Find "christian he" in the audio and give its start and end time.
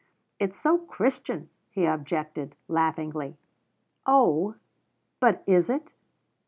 0.79-1.85